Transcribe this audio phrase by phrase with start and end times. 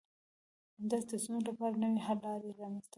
[0.77, 2.87] همداسې د ستونزو لپاره د نوي حل لارې رامنځته کوي.